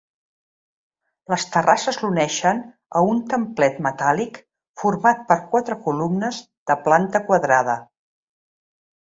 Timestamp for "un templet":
3.09-3.77